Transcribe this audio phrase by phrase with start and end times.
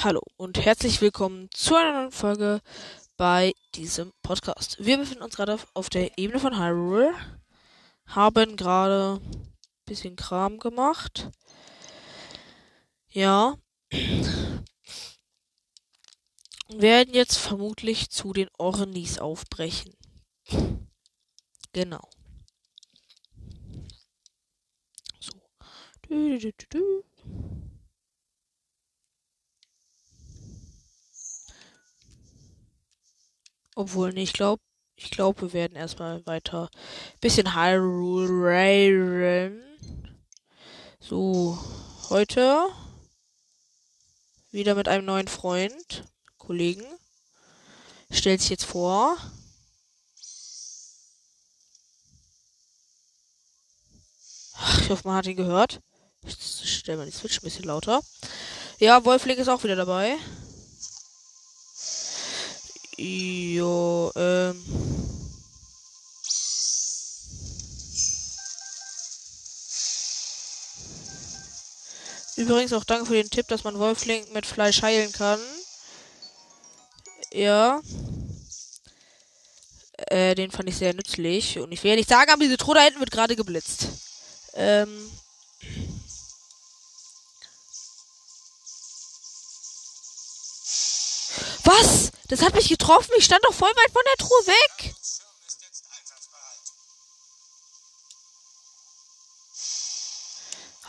[0.00, 2.60] Hallo und herzlich willkommen zu einer neuen Folge
[3.16, 4.76] bei diesem Podcast.
[4.78, 7.12] Wir befinden uns gerade auf der Ebene von Hyrule,
[8.06, 9.54] haben gerade ein
[9.86, 11.30] bisschen Kram gemacht.
[13.08, 13.58] Ja.
[16.68, 19.96] Werden jetzt vermutlich zu den Ornis aufbrechen.
[21.72, 22.08] Genau.
[25.18, 25.32] So.
[26.02, 27.04] Du, du, du,
[33.78, 34.60] Obwohl, nee, ich glaube,
[34.96, 36.68] ich glaube, wir werden erstmal weiter
[37.20, 39.62] bisschen Hyrule Raiden.
[40.98, 41.56] So,
[42.10, 42.70] heute
[44.50, 46.02] wieder mit einem neuen Freund,
[46.38, 46.84] Kollegen.
[48.10, 49.16] Stellt sich jetzt vor.
[54.54, 55.80] Ach, ich hoffe, man hat ihn gehört.
[56.26, 58.00] Ich stelle mal die Switch ein bisschen lauter.
[58.80, 60.18] Ja, Wolfling ist auch wieder dabei.
[63.00, 64.64] Jo, ähm.
[72.36, 75.38] Übrigens auch danke für den Tipp, dass man Wolfling mit Fleisch heilen kann.
[77.32, 77.80] Ja.
[80.08, 81.58] Äh, den fand ich sehr nützlich.
[81.58, 83.88] Und ich will ja nicht sagen, aber diese Truhe da hinten wird gerade geblitzt.
[84.54, 85.10] Ähm.
[91.64, 92.10] Was?
[92.28, 93.12] Das hat mich getroffen.
[93.16, 94.94] Ich stand doch voll weit von der Truhe weg.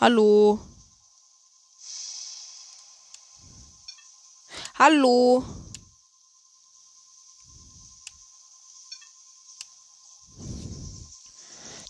[0.01, 0.59] Hallo.
[4.75, 5.43] Hallo.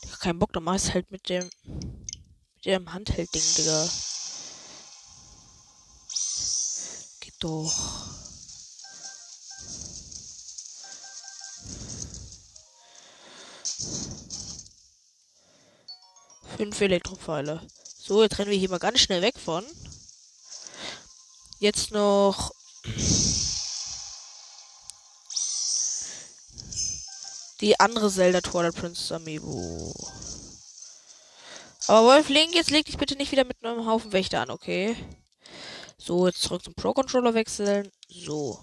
[0.02, 1.50] Ich hab keinen Bock, dann mach ich's halt mit dem
[2.56, 3.90] mit dem Handheld-Ding, Digga.
[7.20, 8.09] Geht doch.
[16.60, 17.66] Fünf Elektropfeile.
[18.02, 19.64] So, jetzt rennen wir hier mal ganz schnell weg von.
[21.60, 22.54] Jetzt noch.
[27.62, 29.96] Die andere Zelda Twilight Princess Amiibo.
[31.88, 34.98] Aber Wolf Link, jetzt leg dich bitte nicht wieder mit einem Haufen Wächter an, okay?
[35.98, 37.90] So, jetzt zurück zum Pro-Controller wechseln.
[38.10, 38.60] So.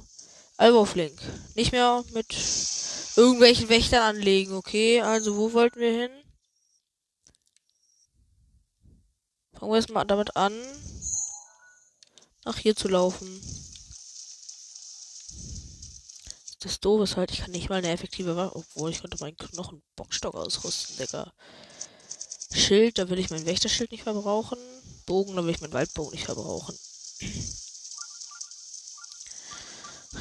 [0.58, 1.18] Also Wolf Link.
[1.54, 2.36] Nicht mehr mit
[3.16, 5.00] irgendwelchen Wächtern anlegen, okay?
[5.00, 6.25] Also, wo wollten wir hin?
[9.58, 10.52] Fangen wir erstmal damit an,
[12.44, 13.40] nach hier zu laufen.
[16.60, 19.36] Das doof ist halt, ich kann nicht mal eine effektive Waffe, obwohl ich könnte meinen
[19.36, 21.32] Knochenbockstock ausrüsten, Digga.
[22.52, 24.58] Schild, da will ich mein Wächterschild nicht verbrauchen.
[25.06, 26.78] Bogen, da will ich meinen Waldbogen nicht verbrauchen.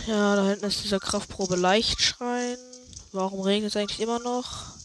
[0.07, 2.57] Ja, da hinten ist dieser Kraftprobe Leichtschrein.
[3.11, 4.75] Warum regnet es eigentlich immer noch?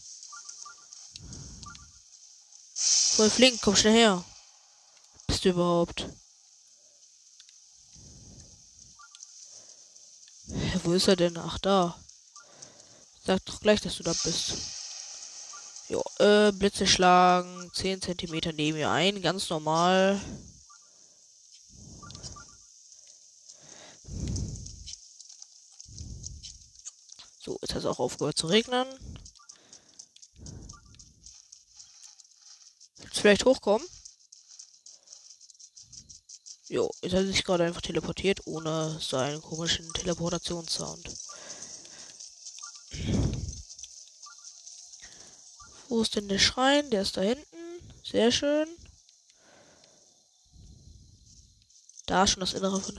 [2.73, 4.25] Voll flink, komm schnell her
[5.45, 6.07] du überhaupt?
[10.83, 11.37] Wo ist er denn?
[11.37, 11.97] Ach, da.
[13.23, 14.53] Sag doch gleich, dass du da bist.
[15.89, 20.19] Jo, äh, Blitze schlagen 10 cm neben mir ein, ganz normal.
[27.39, 28.87] So, jetzt hat es auch aufgehört zu regnen.
[32.97, 33.85] Willst du vielleicht hochkommen?
[36.71, 41.03] Jo, jetzt hat er sich gerade einfach teleportiert, ohne seinen komischen Teleportationssound.
[45.89, 46.89] Wo ist denn der Schrein?
[46.89, 47.43] Der ist da hinten.
[48.05, 48.69] Sehr schön.
[52.05, 52.97] Da schon das Innere von.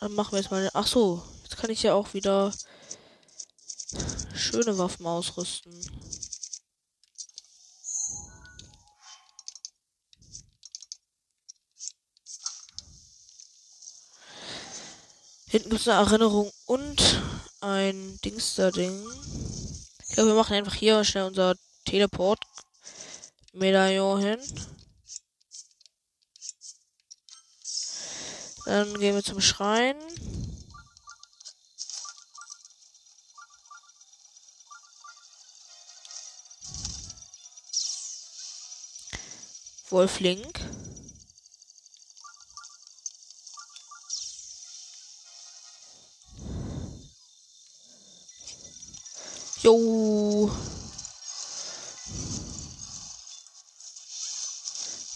[0.00, 0.68] Dann machen wir jetzt mal.
[0.74, 2.52] Ach so, jetzt kann ich ja auch wieder
[4.34, 5.72] schöne Waffen ausrüsten.
[15.54, 17.22] Hinten gibt es eine Erinnerung und
[17.60, 19.06] ein Dingster-Ding.
[20.08, 21.54] Ich glaube, wir machen einfach hier schnell unser
[21.84, 24.40] Teleport-Medaillon hin.
[28.64, 29.94] Dann gehen wir zum Schrein.
[39.90, 40.58] Wolflink.
[40.58, 40.83] Jo.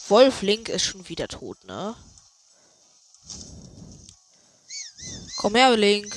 [0.09, 1.95] Wolf Link ist schon wieder tot, ne?
[5.37, 6.17] Komm her, Link.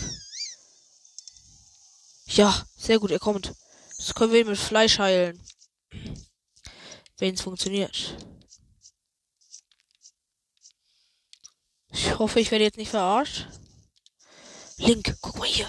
[2.25, 3.53] Ja, sehr gut, er kommt.
[3.97, 5.39] Das können wir mit Fleisch heilen.
[7.17, 8.17] Wenn es funktioniert.
[11.89, 13.47] Ich hoffe, ich werde jetzt nicht verarscht.
[14.77, 15.67] Link, guck mal hier.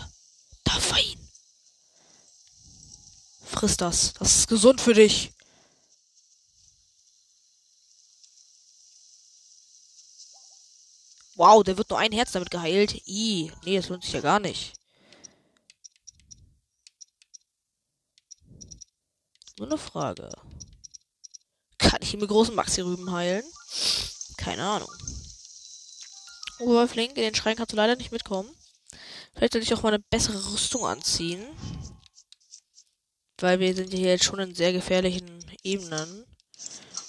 [0.65, 1.29] Da ihn.
[3.45, 4.15] Friss das.
[4.15, 5.33] Das ist gesund für dich.
[11.43, 13.03] Wow, der wird nur ein Herz damit geheilt.
[13.05, 14.75] I, nee, das lohnt sich ja gar nicht.
[19.59, 20.31] Nur eine Frage.
[21.79, 23.43] Kann ich ihn mit großen Maxi-Rüben heilen?
[24.37, 24.89] Keine Ahnung.
[26.61, 28.49] Oberflink, in den Schrein kannst du leider nicht mitkommen.
[29.35, 31.45] Vielleicht sollte ich auch mal eine bessere Rüstung anziehen.
[33.39, 36.25] Weil wir sind hier jetzt schon in sehr gefährlichen Ebenen.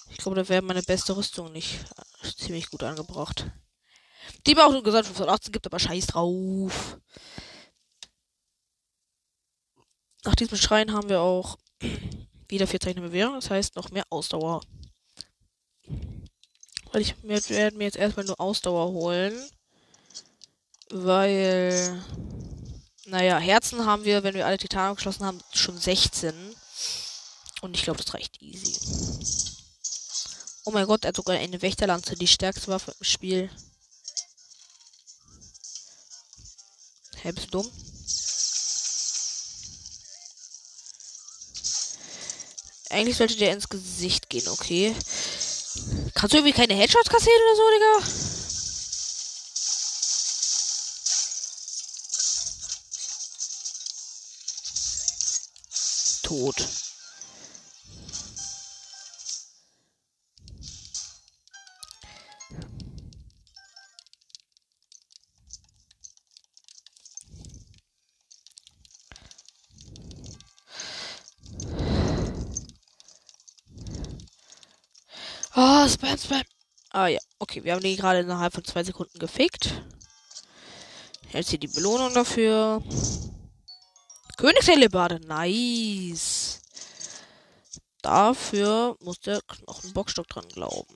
[0.09, 1.85] Ich glaube, da wäre meine beste Rüstung nicht
[2.35, 3.51] ziemlich gut angebracht.
[4.45, 6.99] Die mir auch nur gesagt 518 gibt, aber scheiß drauf.
[10.25, 11.57] Nach diesem Schrein haben wir auch
[12.47, 14.61] wieder vier Zeichen Bewährung, das heißt noch mehr Ausdauer.
[16.91, 19.33] Weil ich werde mir jetzt erstmal nur Ausdauer holen.
[20.91, 22.03] Weil,
[23.05, 26.33] naja, Herzen haben wir, wenn wir alle Titanen geschlossen haben, schon 16.
[27.61, 28.77] Und ich glaube, das reicht easy.
[30.65, 33.49] Oh mein Gott, er hat sogar eine Wächterlanze, die stärkste Waffe im Spiel.
[37.23, 37.71] Hä, dumm?
[42.89, 44.93] Eigentlich sollte der ins Gesicht gehen, okay.
[46.15, 48.32] Kannst du irgendwie keine Headshots kassieren oder so, Digga?
[77.63, 79.81] Wir haben die gerade innerhalb von zwei Sekunden gefickt.
[81.31, 82.83] Jetzt hier die Belohnung dafür.
[84.37, 86.61] Königshellebarde, nice.
[88.01, 90.93] Dafür muss der Knochenbockstock dran glauben.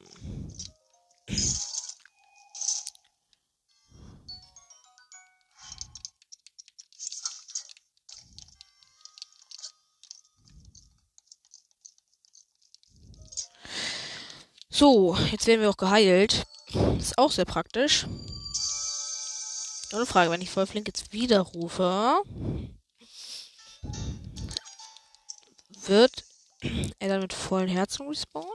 [14.70, 16.46] So, jetzt werden wir auch geheilt.
[16.98, 18.06] Ist auch sehr praktisch.
[19.92, 22.22] Nur eine Frage, wenn ich voll flink jetzt wieder rufe,
[25.86, 26.24] wird
[27.00, 28.47] er dann mit vollen Herzen respawned?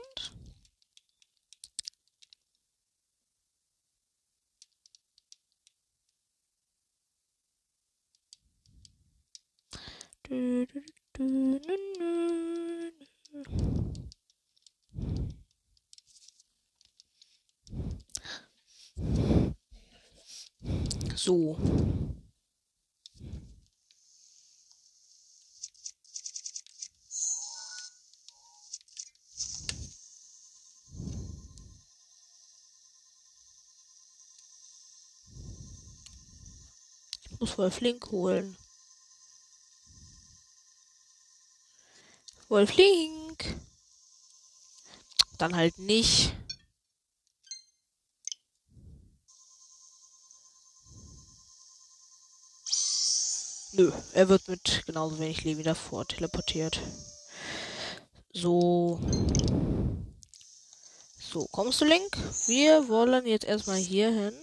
[37.71, 38.57] Flink holen.
[42.49, 43.55] Wohl flink.
[45.37, 46.33] Dann halt nicht.
[53.75, 56.79] Nö, er wird mit genauso wenig Leben wieder vor teleportiert.
[58.31, 58.99] So.
[61.19, 62.15] So, kommst du, Link?
[62.45, 64.33] Wir wollen jetzt erstmal hier hin.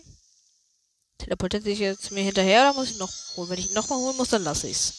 [1.20, 3.50] Teleportiert sich jetzt mir hinterher, oder muss ich noch holen?
[3.50, 4.94] Wenn ich ihn nochmal holen muss, dann lasse ich's.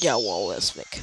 [0.00, 1.02] Ja, wow, er ist weg.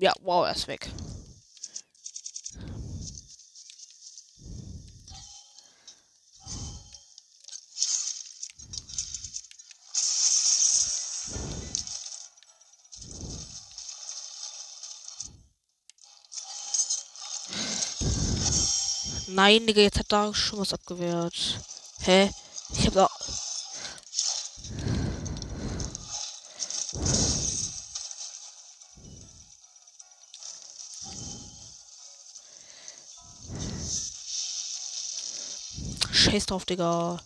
[0.00, 0.88] Ja, wow, er ist weg.
[19.26, 21.60] Nein, Digga, jetzt hat da schon was abgewehrt.
[22.00, 22.30] Hä?
[22.72, 23.17] Ich hab da.
[36.30, 37.18] Scheiß drauf, Digga.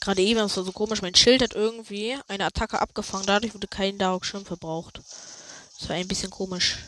[0.00, 3.66] Gerade eben, das war so komisch, mein Schild hat irgendwie eine Attacke abgefangen, dadurch wurde
[3.66, 5.00] kein Dark Schirm verbraucht.
[5.78, 6.78] Das war ein bisschen komisch.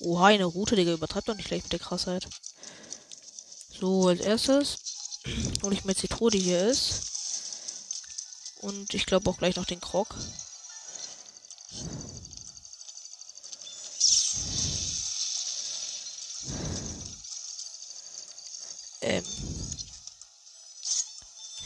[0.00, 2.28] Oha, eine Route, Digga, übertreibt doch nicht gleich mit der Krassheit.
[3.78, 4.78] So, als erstes
[5.62, 7.02] hole ich mir Truhe, die hier ist.
[8.60, 10.14] Und ich glaube auch gleich noch den Krog.
[19.02, 19.24] Ähm.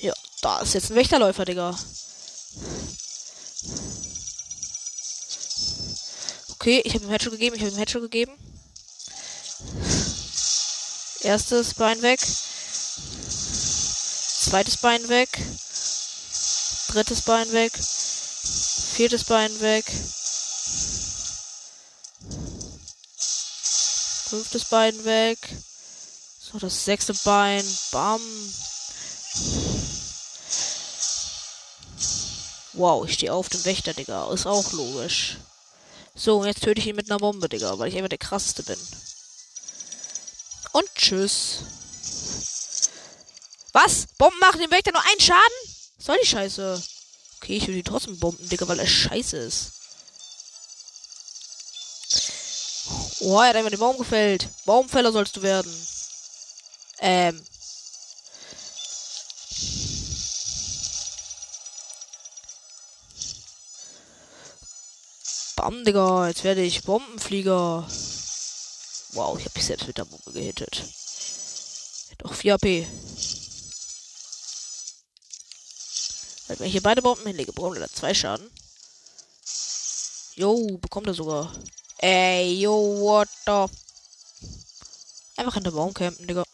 [0.01, 0.13] Ja,
[0.43, 1.79] da ist jetzt ein Wächterläufer, Digga.
[6.51, 8.50] Okay, ich habe ihm Headshot gegeben, ich habe ihm Headshot gegeben.
[11.31, 12.19] Erstes Bein weg.
[14.41, 15.29] Zweites Bein weg.
[16.89, 17.73] Drittes Bein weg.
[18.95, 19.85] Viertes Bein weg.
[24.27, 25.39] Fünftes Bein weg.
[26.41, 27.65] So, das sechste Bein.
[27.93, 28.21] Bam.
[32.73, 34.33] Wow, ich stehe auf dem Wächter, Digga.
[34.33, 35.37] Ist auch logisch.
[36.17, 38.65] So, und jetzt töte ich ihn mit einer Bombe, Digga, weil ich einfach der krasseste
[38.65, 38.79] bin.
[40.73, 41.59] Und tschüss.
[43.73, 44.07] Was?
[44.19, 45.41] Bomben machen dem Wächter nur einen Schaden?
[45.97, 46.83] Was soll die Scheiße?
[47.37, 49.73] Okay, ich will die trotzdem bomben, Digga, weil er scheiße ist.
[53.21, 54.49] Oh, er hat einfach den Baum gefällt.
[54.65, 55.71] Baumfäller sollst du werden.
[57.01, 57.43] Ähm.
[65.57, 66.29] Bam, Digga.
[66.29, 67.87] Jetzt werde ich Bombenflieger.
[69.13, 70.85] Wow, ich habe mich selbst mit der Bombe gehittet.
[72.19, 72.87] Doch 4 AP.
[76.59, 78.51] Wenn ich hier beide Bomben hinlege, bekommt er zwei Schaden.
[80.35, 81.53] Jo, bekommt er sogar.
[81.99, 83.67] Ey, yo, what the...
[85.37, 86.45] Einfach in der Baum campen, Digga.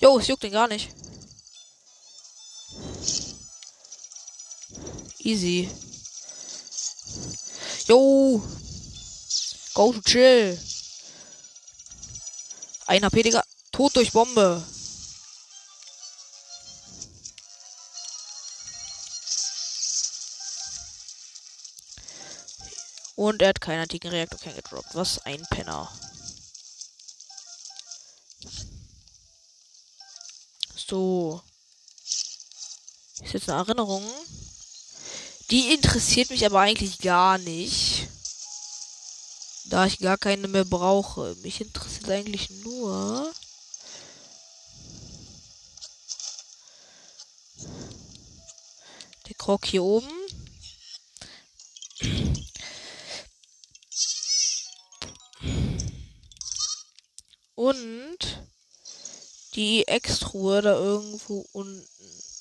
[0.00, 0.88] Jo, es juckt ihn gar nicht.
[5.20, 5.70] Easy.
[7.92, 8.40] Yo.
[9.74, 10.58] Go to chill.
[12.86, 13.44] Ein HP, Digga.
[13.70, 14.64] Tod durch Bombe.
[23.16, 24.94] Und er hat keinen antiken Reaktor gedroppt.
[24.94, 25.92] Was ein Penner.
[30.74, 31.42] So.
[33.20, 34.02] Ist jetzt eine Erinnerung.
[35.52, 38.08] Die interessiert mich aber eigentlich gar nicht.
[39.66, 41.36] Da ich gar keine mehr brauche.
[41.42, 43.30] Mich interessiert eigentlich nur.
[49.28, 50.08] Der Krog hier oben.
[57.54, 58.18] Und
[59.54, 61.86] die Extruhe da irgendwo unten,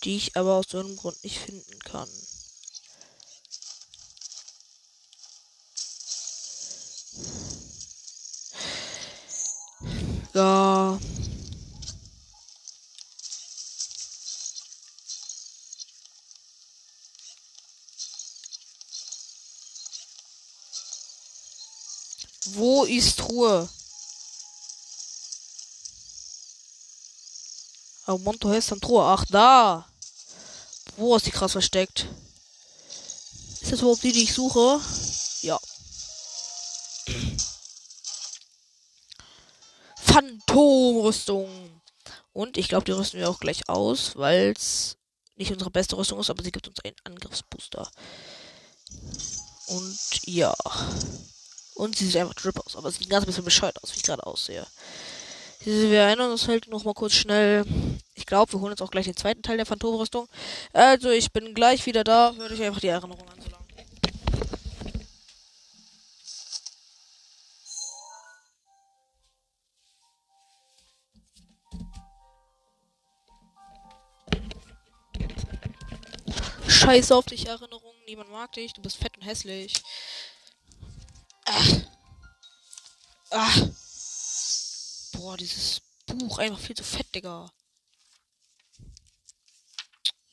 [0.06, 2.08] die ich aber aus irgendeinem Grund nicht finden kann.
[10.34, 10.98] Ja.
[22.86, 23.70] Ist Ruhe?
[28.08, 29.04] Oh, Monto heißt dann Truhe.
[29.04, 29.88] Ach, da.
[30.98, 32.08] Wo ist die krass versteckt?
[33.62, 34.82] Ist das überhaupt die, die ich suche?
[35.42, 35.60] Ja.
[39.96, 41.50] Phantomrüstung.
[42.34, 44.98] Und ich glaube, die rüsten wir auch gleich aus, weil es
[45.36, 47.90] nicht unsere beste Rüstung ist, aber sie gibt uns einen Angriffsbooster.
[49.68, 50.54] Und ja.
[51.82, 53.98] Und sie sieht einfach Drip aus, aber sie sieht ganz ein bisschen bescheuert aus, wie
[53.98, 54.68] ich gerade aussehe.
[55.62, 57.66] Wir erinnern uns halt noch mal kurz schnell.
[58.14, 60.28] Ich glaube, wir holen uns auch gleich den zweiten Teil der Phantomrüstung.
[60.74, 62.36] Also, ich bin gleich wieder da.
[62.38, 63.66] Hört euch einfach die Erinnerung an, so lange.
[76.68, 77.96] Scheiße auf dich, Erinnerung.
[78.06, 78.74] Niemand mag dich.
[78.74, 79.82] Du bist fett und hässlich.
[81.54, 81.82] Ach.
[83.32, 83.58] Ach.
[85.12, 87.52] Boah, dieses Buch einfach viel zu fett, Digga.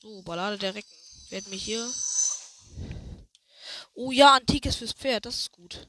[0.00, 0.88] So, Ballade der Recken.
[1.30, 1.92] Werden wir hier.
[3.94, 5.88] Oh ja, Antikes fürs Pferd, das ist gut.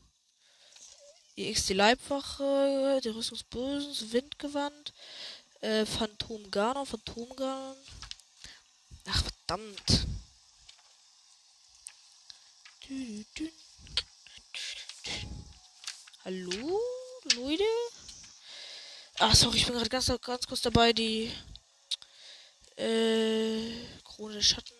[1.36, 4.93] EX die Leibwache, die Rüstung des Bösen, Windgewand,
[5.62, 7.77] äh, Phantom Ganon, Phantom Ganon.
[9.07, 10.07] Ach, verdammt.
[16.29, 16.79] Hallo,
[17.38, 17.63] Leute?
[19.17, 21.31] Ach, sorry, ich bin gerade ganz, ganz kurz dabei, die
[22.75, 24.75] äh, Krone des Schatten.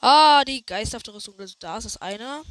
[0.00, 1.38] Ah, die geisterhafte Rüstung.
[1.38, 2.42] Also da ist das eine.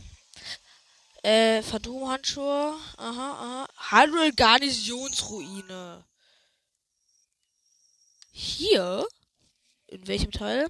[1.23, 2.79] Äh, Phantomhandschuhe.
[2.95, 3.67] Aha, aha.
[3.91, 6.05] Hyrule Garnisonsruine.
[8.31, 9.05] Hier?
[9.87, 10.69] In welchem Teil?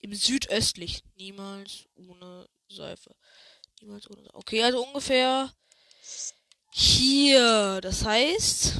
[0.00, 1.04] Im südöstlich.
[1.14, 3.14] Niemals ohne Seife.
[3.80, 4.34] Niemals ohne Seife.
[4.34, 5.54] Okay, also ungefähr
[6.70, 7.80] hier.
[7.80, 8.74] Das heißt.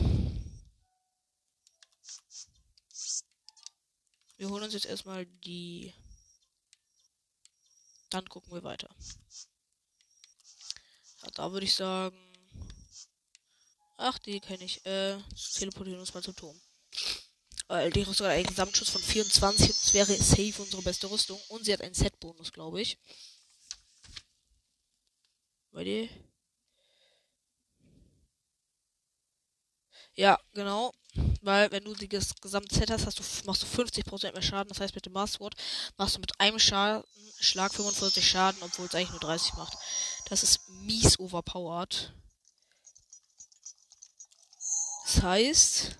[4.36, 5.94] Wir holen uns jetzt erstmal die.
[8.10, 8.94] Dann gucken wir weiter.
[11.22, 12.18] Ja, da würde ich sagen.
[13.96, 14.84] Ach, die kenne ich.
[14.84, 15.18] Äh,
[15.54, 16.60] teleportieren uns mal zum Turm.
[17.68, 19.68] Weil die Rüstung hat einen Gesamtschuss von 24.
[19.68, 21.40] Das wäre safe unsere beste Rüstung.
[21.48, 22.98] Und sie hat einen Set-Bonus, glaube ich.
[25.70, 26.08] Bei dir?
[30.14, 30.92] Ja, genau.
[31.42, 34.68] Weil wenn du das gesamte Set hast, hast du, machst du 50% mehr Schaden.
[34.68, 35.54] Das heißt, mit dem Mastersword
[35.96, 37.04] machst du mit einem Schaden,
[37.38, 39.76] Schlag 45 Schaden, obwohl es eigentlich nur 30 macht.
[40.28, 42.12] Das ist mies overpowered.
[45.04, 45.96] Das heißt,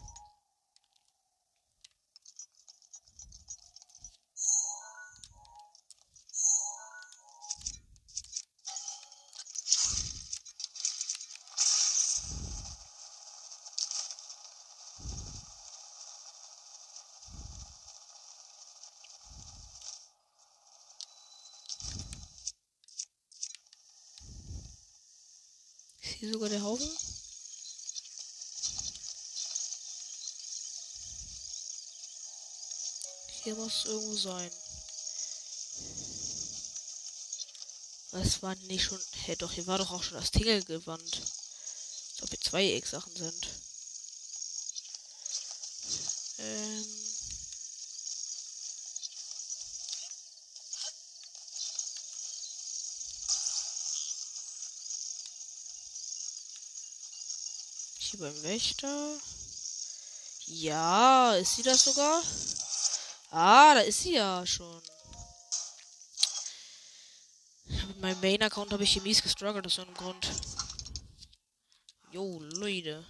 [26.25, 26.91] hier sogar der Haufen.
[33.43, 34.51] Hier muss irgendwo sein.
[38.13, 38.99] Was war nicht schon.
[38.99, 41.23] Hä, hey, doch, hier war doch auch schon das Tingelgewand.
[42.23, 43.49] Ob hier zwei Egg-Sachen sind.
[46.39, 46.94] Ähm.
[58.25, 59.21] Beim Wächter.
[60.47, 62.23] Ja, ist sie das sogar?
[63.31, 64.83] Ah, da ist sie ja schon.
[67.67, 70.31] Mit meinem Main-Account habe ich hier mies gestruggelt aus einem Grund.
[72.13, 73.07] Jo, Leute.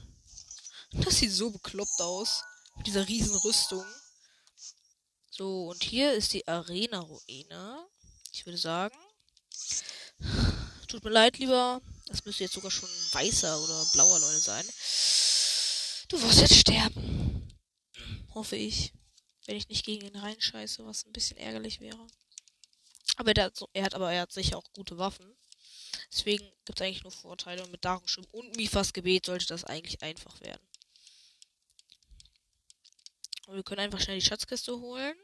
[0.91, 2.43] Das sieht so bekloppt aus.
[2.77, 3.87] Mit dieser riesen Rüstung.
[5.31, 7.87] So, und hier ist die Arena-Ruine.
[8.33, 8.99] Ich würde sagen.
[10.89, 11.81] Tut mir leid, lieber.
[12.07, 14.65] Das müsste jetzt sogar schon weißer oder blauer Leute sein.
[16.15, 17.53] Du wirst jetzt sterben.
[18.35, 18.93] Hoffe ich.
[19.47, 22.07] Wenn ich nicht gegen ihn reinscheiße, was ein bisschen ärgerlich wäre.
[23.17, 25.35] Aber er hat, so, er hat aber er hat sicher auch gute Waffen.
[26.13, 27.65] Deswegen gibt es eigentlich nur Vorteile.
[27.65, 30.63] Und mit Darenschirm und Mifas Gebet sollte das eigentlich einfach werden.
[33.49, 35.17] Und wir können einfach schnell die Schatzkiste holen,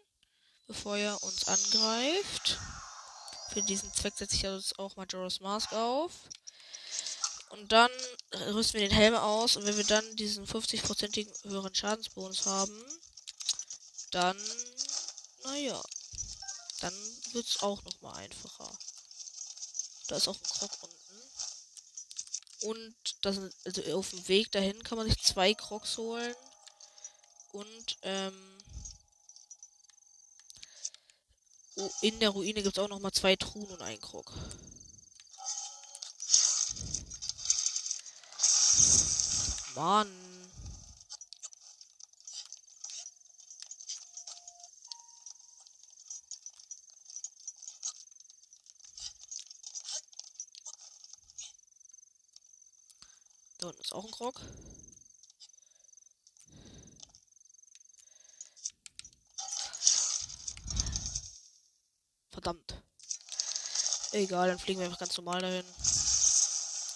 [0.66, 2.58] bevor er uns angreift.
[3.52, 6.28] Für diesen Zweck setze ich jetzt auch Majora's Mask auf.
[7.50, 7.90] Und dann
[8.32, 9.56] rüsten wir den Helm aus.
[9.56, 12.84] Und wenn wir dann diesen 50-prozentigen höheren Schadensbonus haben,
[14.12, 14.36] dann,
[15.44, 15.82] naja,
[16.80, 16.94] dann
[17.32, 18.70] wird es auch nochmal einfacher.
[20.08, 20.96] Da ist auch ein Krog unten.
[22.62, 26.34] Und das, also auf dem Weg dahin kann man sich zwei Crocs holen.
[27.52, 28.58] Und, ähm,
[31.76, 34.32] oh, in der Ruine gibt es auch nochmal zwei Truhen und einen Krog.
[39.74, 40.08] Mann.
[53.58, 54.40] Da unten ist auch ein Krog.
[62.30, 62.82] Verdammt.
[64.12, 65.64] Egal, dann fliegen wir einfach ganz normal dahin.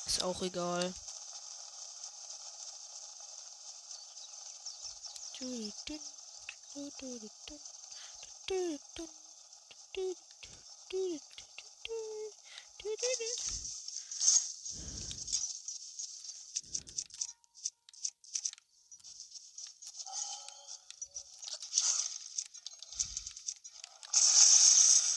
[0.07, 0.95] Ist auch egal.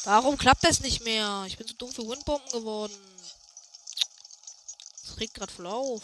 [0.03, 1.45] Warum klappt das nicht mehr?
[1.47, 2.97] Ich bin so dumm für Windbomben geworden.
[5.06, 6.03] das regt gerade voll auf.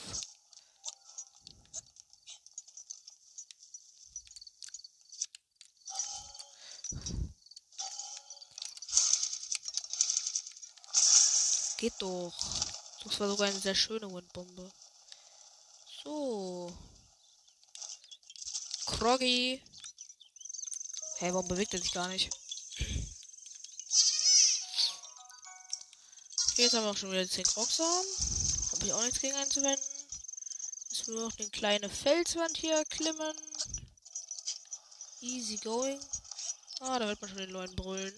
[11.83, 12.33] Geht doch.
[13.03, 14.71] Das war sogar eine sehr schöne Windbombe.
[16.01, 16.71] So.
[18.85, 19.61] Kroggy.
[21.17, 22.29] Hey, warum bewegt er sich gar nicht?
[26.55, 28.05] Jetzt haben wir auch schon wieder 10 Kroxan.
[28.71, 29.85] Habe ich auch nichts gegen einzuwenden.
[30.89, 33.35] Jetzt nur noch den kleine Felswand hier klimmen.
[35.19, 35.99] Easy going.
[36.79, 38.13] Ah, da wird man schon den Leuten brüllen.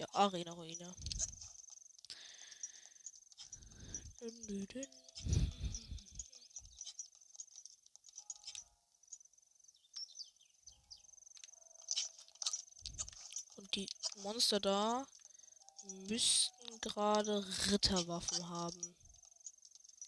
[0.00, 0.08] Ja,
[4.48, 4.86] dün, dün.
[13.56, 13.86] Und die
[14.22, 15.06] Monster da
[16.08, 18.96] müssten gerade Ritterwaffen haben.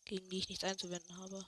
[0.06, 1.46] Gegen die ich nichts einzuwenden habe.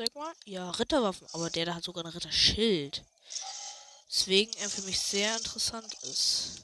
[0.00, 0.32] Zeig mal.
[0.46, 1.26] Ja, Ritterwaffen.
[1.34, 3.04] Aber der da hat sogar ein Ritterschild.
[4.08, 6.62] Deswegen er für mich sehr interessant ist.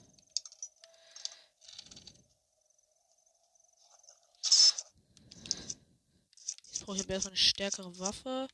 [6.73, 8.49] Jetzt brauche ich aber erstmal eine stärkere Waffe.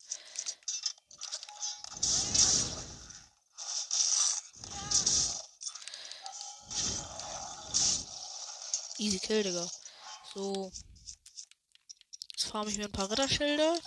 [8.99, 9.71] Easy Kill, Digga.
[10.35, 10.73] So.
[12.33, 13.81] Jetzt farme ich mir ein paar Ritterschilde.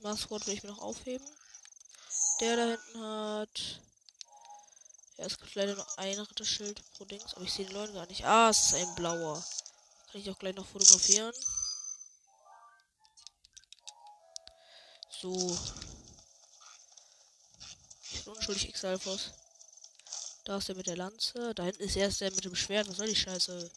[0.00, 1.26] Maskott will ich mir noch aufheben.
[2.40, 3.80] Der da hinten hat.
[5.16, 8.06] Ja, es gibt leider nur ein Ritterschild pro Dings, aber ich sehe den Leuten gar
[8.06, 8.24] nicht.
[8.24, 9.44] Ah, es ist ein blauer.
[10.10, 11.34] Kann ich auch gleich noch fotografieren.
[15.20, 15.58] So.
[18.12, 19.32] Ich bin unschuldig X-Alphos.
[20.44, 21.54] Da ist der mit der Lanze.
[21.54, 22.88] Da hinten ist erst der mit dem Schwert.
[22.88, 23.70] Was soll die Scheiße?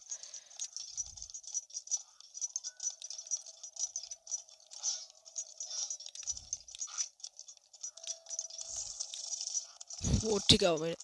[10.24, 10.96] Oh, Digga, meine,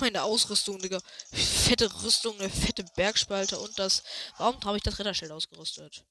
[0.00, 1.00] meine Ausrüstung, Digga.
[1.32, 4.02] Fette Rüstung, eine fette Bergspalte und das.
[4.38, 6.04] Warum habe ich das Ritterschild ausgerüstet?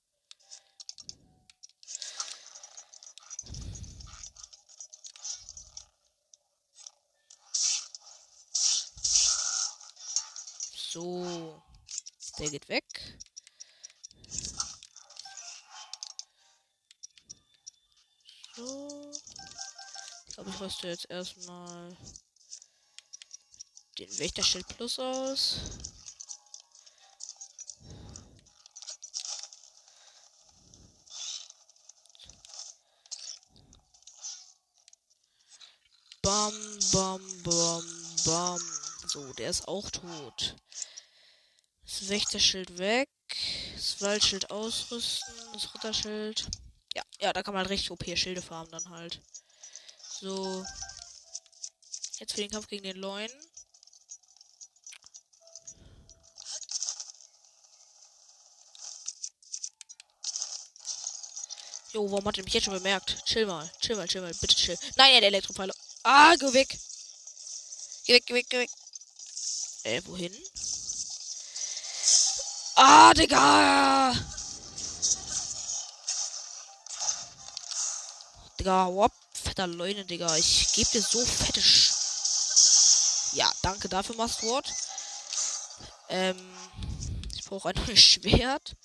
[10.91, 11.61] So.
[12.39, 12.88] Der geht weg.
[20.69, 21.97] Rüste jetzt erstmal
[23.97, 25.57] den Wächterschild Plus aus.
[36.21, 36.53] Bam,
[36.91, 37.83] bam, bam,
[38.25, 38.61] bam.
[39.07, 40.55] So, der ist auch tot.
[41.83, 43.09] Das Wächterschild weg.
[43.73, 45.33] Das Waldschild ausrüsten.
[45.53, 46.47] Das Ritterschild.
[46.93, 49.19] Ja, ja, da kann man richtig OP-Schilde farmen dann halt.
[50.21, 50.65] So.
[52.19, 53.31] Jetzt für den Kampf gegen den Leuen.
[61.93, 63.25] Jo, warum hat er mich jetzt schon bemerkt?
[63.25, 64.77] Chill mal, chill mal, chill mal, bitte chill.
[64.97, 65.73] Nein, der Elektropfeile.
[66.03, 66.77] Ah, geh weg.
[68.05, 68.69] Geh weg, geh weg, geh weg.
[69.83, 70.35] Äh, wohin?
[72.75, 74.13] Ah, Digga!
[78.59, 79.13] Digga, wop,
[79.59, 80.37] fetter Leune, Digga.
[80.37, 81.91] Ich geb dir so fette Sch
[83.33, 84.73] Ja, danke dafür, Mastwort.
[86.07, 86.37] Ähm,
[87.35, 88.77] ich brauche ein neues Schwert.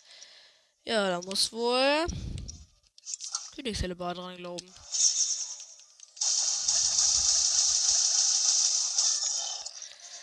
[0.85, 2.07] Ja, da muss wohl
[3.55, 4.67] Königshellebar dran glauben.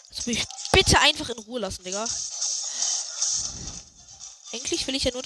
[0.10, 2.06] Lass mich bitte einfach in Ruhe lassen, Digga.
[4.52, 5.24] Eigentlich will ich ja nur.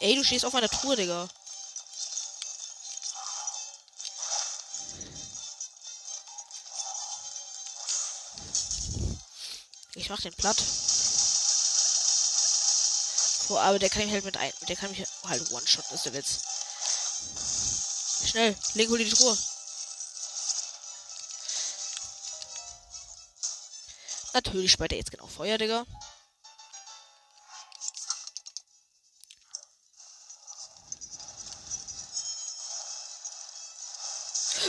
[0.00, 1.28] Ey, du stehst auf meiner Truhe, Digga.
[10.14, 10.62] Mach den platt.
[13.48, 14.52] So, aber der kann mich halt mit ein.
[14.68, 16.38] Der kann mich halt one-shot, ist der Witz.
[18.24, 19.36] Schnell, leg hol die Truhe.
[24.34, 25.84] Natürlich speit er jetzt genau Feuer, Digga.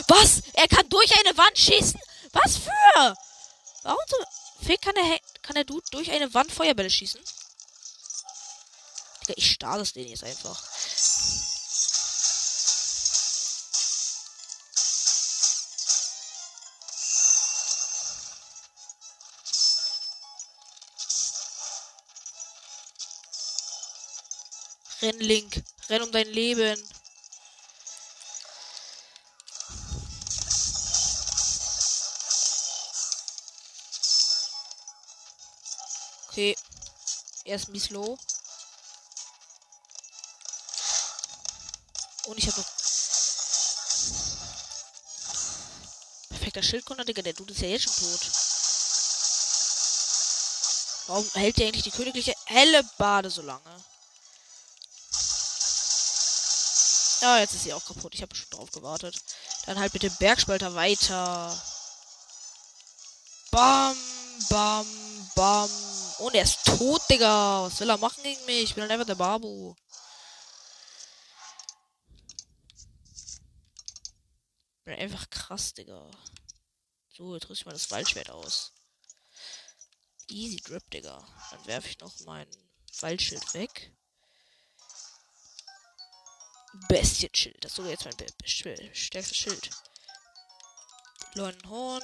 [0.08, 0.42] Was?
[0.54, 2.00] Er kann durch eine Wand schießen?
[2.32, 3.16] Was für?
[3.82, 4.16] Warum so?
[4.66, 7.20] Fick kann der, kann der Dude durch eine Wand Feuerbälle schießen?
[9.22, 10.60] Digga, ich starre das den jetzt einfach.
[25.02, 25.62] Renn, Link.
[25.88, 26.76] Renn um dein Leben.
[36.36, 36.54] Okay.
[37.46, 38.18] Er ist mies low.
[42.26, 42.62] Und ich habe.
[46.28, 47.22] Perfekter Schildkonter, Digga.
[47.22, 48.20] Der Dude ist ja jetzt schon tot.
[51.06, 53.84] Warum hält der eigentlich die königliche helle Bade so lange?
[57.22, 58.14] Ja, jetzt ist sie auch kaputt.
[58.14, 59.18] Ich habe schon drauf gewartet.
[59.64, 61.58] Dann halt mit dem Bergspalter weiter.
[63.50, 63.96] Bam,
[64.50, 64.86] bam,
[65.34, 65.85] bam.
[66.18, 67.64] Und er ist tot, Digga.
[67.64, 68.62] Was will er machen gegen mich?
[68.62, 69.74] Ich bin halt einfach der Babu.
[74.84, 76.10] Bin einfach krass, Digga.
[77.10, 78.72] So, jetzt rüste ich mal das Waldschwert aus.
[80.28, 81.26] Easy Drip, Digga.
[81.50, 82.48] Dann werfe ich noch mein
[83.00, 83.92] Waldschild weg.
[86.88, 87.64] Bestienschild.
[87.64, 89.70] Das ist sogar jetzt mein stärkstes Schild.
[91.68, 92.02] Horn.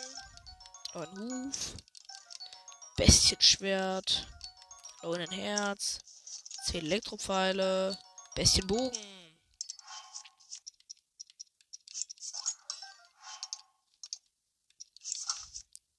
[0.95, 1.75] Huf.
[3.05, 4.29] Bestienschwert.
[5.03, 5.99] Herz.
[6.67, 7.99] 10 Elektropfeile.
[8.37, 8.97] Bestienbogen.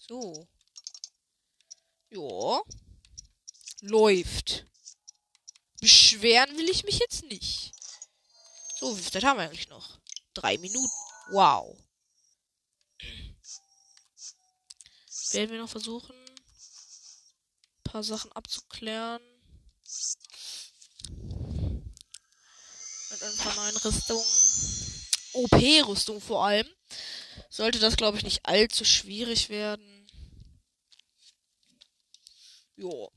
[0.08, 0.48] So.
[2.10, 2.62] Ja.
[3.82, 4.66] Läuft.
[5.82, 7.74] Beschweren will ich mich jetzt nicht.
[8.80, 10.00] So, wie viel Zeit haben wir eigentlich noch?
[10.34, 10.90] Drei Minuten.
[11.32, 11.78] Wow.
[15.34, 16.23] Werden wir noch versuchen,
[17.94, 19.22] paar Sachen abzuklären.
[23.12, 24.26] Mit ein paar neuen Rüstungen.
[25.34, 26.68] OP-Rüstung vor allem.
[27.50, 30.10] Sollte das, glaube ich, nicht allzu schwierig werden.
[32.76, 33.12] Jo.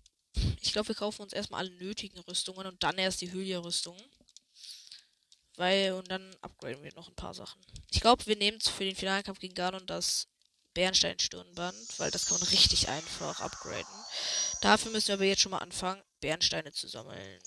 [0.60, 4.04] Ich glaube, wir kaufen uns erstmal alle nötigen Rüstungen und dann erst die Hylia-Rüstungen.
[5.56, 7.64] Weil, und dann upgraden wir noch ein paar Sachen.
[7.90, 10.28] Ich glaube, wir nehmen für den finalen Kampf gegen Ganon das
[10.76, 14.04] Bernstein-Stirnband, weil das kann man richtig einfach upgraden.
[14.66, 17.40] Dafür müssen wir aber jetzt schon mal anfangen, Bernsteine zu sammeln.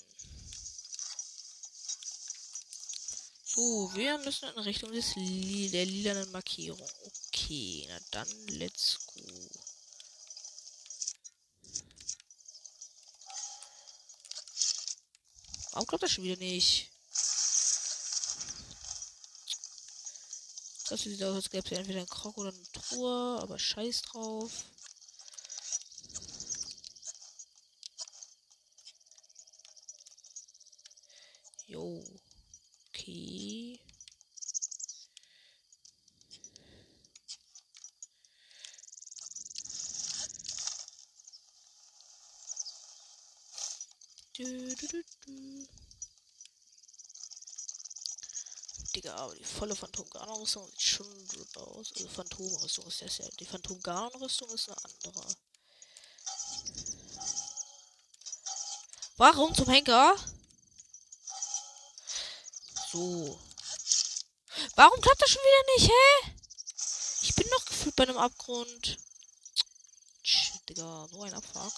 [3.44, 6.88] So, wir müssen in Richtung des Li der lilanen Markierung.
[7.04, 9.20] Okay, na dann let's go.
[15.72, 16.90] Warum klappt das schon wieder nicht?
[20.88, 24.64] Das sieht aus, als gäbe es entweder einen Krog oder eine Truhe, aber scheiß drauf.
[31.70, 32.02] Jo.
[32.88, 33.78] Okay.
[44.36, 45.68] Du, du, du, du.
[48.96, 51.92] Digga, aber die volle Phantom-Garn-Rüstung sieht schon gut aus.
[51.94, 53.28] Also Phantom-Rüstung ist ja.
[53.38, 55.26] Die Phantom-Garn-Rüstung ist eine andere.
[59.18, 60.16] Warum zum Henker?
[62.90, 63.38] So.
[64.76, 66.32] Warum klappt das schon wieder nicht, hä?
[67.20, 68.98] Ich bin noch gefühlt bei einem Abgrund.
[70.22, 71.74] Shit, Digga, so ein Abfuck.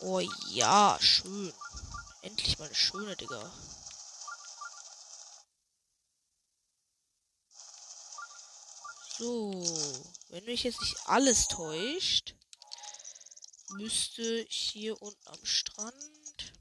[0.00, 1.54] Oh ja, schön.
[2.26, 3.52] Endlich mal eine schöne, Digga.
[9.16, 9.62] So,
[10.30, 12.34] wenn mich jetzt nicht alles täuscht,
[13.76, 16.52] müsste hier unten am Strand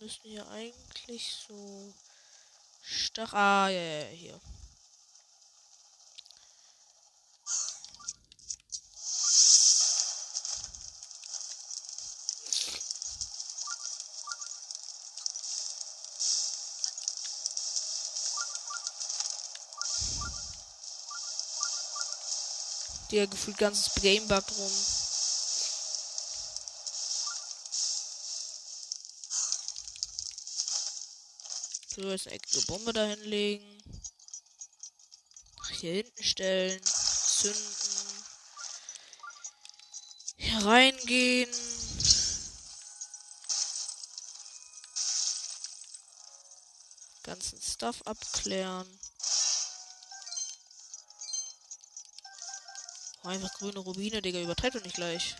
[0.00, 1.94] müssten hier eigentlich so
[2.82, 3.32] Stach.
[3.32, 4.40] Ah, ja, ja, hier.
[23.10, 24.72] Der gefühlt ganzes Bremen rum.
[31.94, 33.82] So, jetzt eine eckige Bombe da hinlegen.
[35.80, 36.80] Hier hinten stellen.
[36.84, 38.24] Zünden.
[40.36, 41.50] Hier reingehen.
[47.22, 48.86] Ganzen Stuff abklären.
[53.22, 55.36] Einfach grüne Rubine, Digga, übertreibt doch nicht gleich.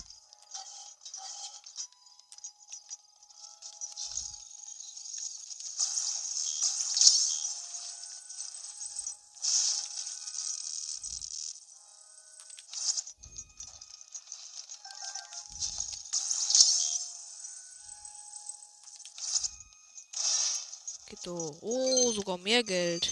[21.29, 21.59] Doch.
[21.61, 23.11] Oh, sogar mehr Geld.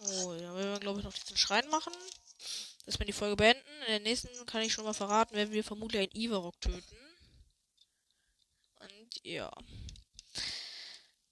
[0.00, 1.92] Oh, dann werden wir, glaube ich, noch diesen Schrein machen.
[2.86, 3.68] Dass wir die Folge beenden.
[3.86, 6.96] In der nächsten kann ich schon mal verraten, werden wir vermutlich einen Ivarok töten.
[8.76, 9.50] Und ja.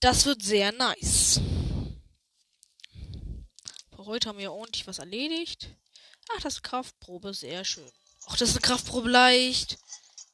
[0.01, 1.41] Das wird sehr nice.
[3.95, 5.69] Für heute haben wir ordentlich was erledigt.
[6.35, 7.91] Ach, das ist Kraftprobe, sehr schön.
[8.27, 9.79] Ach, das ist eine Kraftprobe leicht.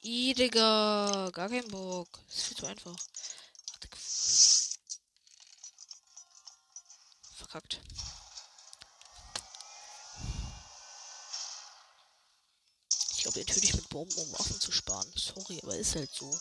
[0.03, 1.29] I, Digga.
[1.33, 2.19] Gar kein Bock.
[2.27, 2.95] Das ist viel zu einfach.
[7.35, 7.81] Verkackt.
[13.31, 15.11] Glaube, den töte mit Bomben, um Waffen zu sparen.
[15.15, 16.39] Sorry, aber ist halt so.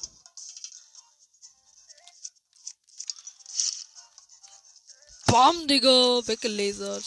[5.26, 6.26] Bam, Digga.
[6.26, 7.04] Weggelasert.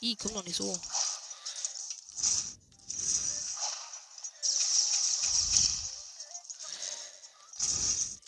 [0.00, 0.78] I, komm doch nicht so.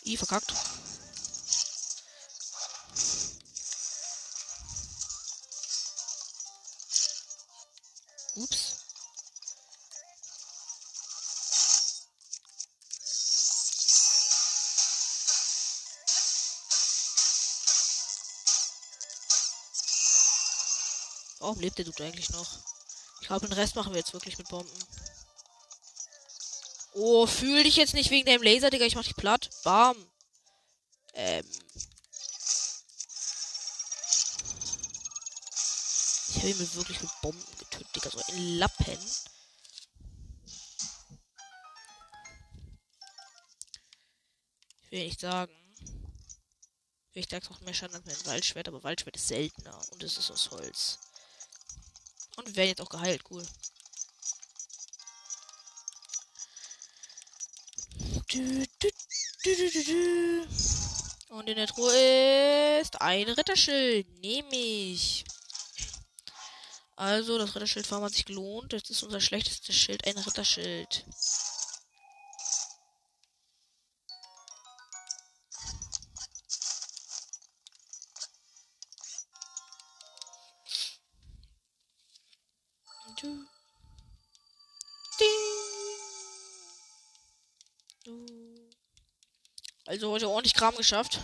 [0.03, 0.53] I, verkackt.
[21.61, 22.59] Lebt der Dude eigentlich noch?
[23.21, 24.69] Ich glaube, den Rest machen wir jetzt wirklich mit Bomben.
[26.93, 28.85] Oh, fühl dich jetzt nicht wegen deinem Laser, Digga.
[28.85, 29.49] Ich mach dich platt.
[29.63, 29.95] Bam.
[31.13, 31.45] Ähm.
[36.29, 38.09] Ich habe ihn mir wirklich mit Bomben getötet, Digga.
[38.09, 38.97] So ein Lappen.
[44.83, 45.55] Ich will nicht sagen.
[47.13, 50.31] Ich sag noch mehr Schaden als mein Waldschwert, aber Waldschwert ist seltener und es ist
[50.31, 50.99] aus Holz.
[52.37, 53.45] Und wir werden jetzt auch geheilt, cool.
[61.29, 64.07] Und in der Truhe ist ein Ritterschild.
[64.21, 65.25] Nehme ich.
[66.95, 68.73] Also, das Ritterschild farm hat sich gelohnt.
[68.73, 71.05] Das ist unser schlechtestes Schild, ein Ritterschild.
[89.91, 91.19] Also heute ordentlich Kram geschafft.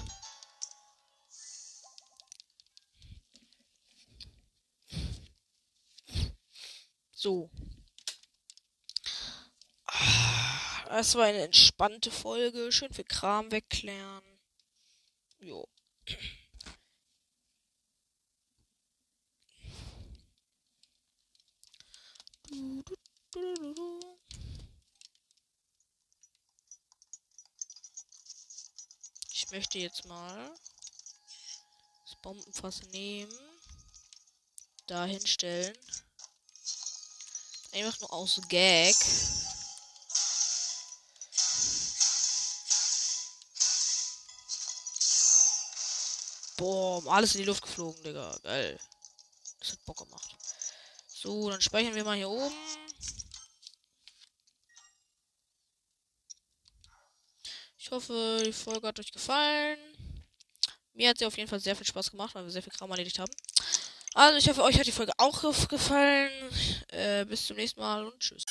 [7.14, 7.50] So.
[10.90, 12.70] Das war eine entspannte Folge.
[12.74, 14.26] Schön viel Kram wegklären.
[15.40, 15.66] Jo.
[22.50, 24.17] Du, du, du,
[29.48, 30.52] Ich möchte jetzt mal
[32.04, 33.32] das Bombenfass nehmen.
[34.88, 35.74] Da hinstellen.
[37.72, 38.94] Einfach nur aus Gag.
[46.58, 48.38] Boah, alles in die Luft geflogen, Digga.
[48.44, 48.78] Geil.
[49.62, 50.36] Das hat Bock gemacht.
[51.08, 52.54] So, dann speichern wir mal hier oben.
[57.88, 59.78] Ich hoffe, die Folge hat euch gefallen.
[60.94, 62.92] Mir hat sie auf jeden Fall sehr viel Spaß gemacht, weil wir sehr viel Kram
[62.92, 63.32] erledigt haben.
[64.14, 66.30] Also ich hoffe, euch hat die Folge auch gefallen.
[66.90, 68.44] Äh, bis zum nächsten Mal und tschüss.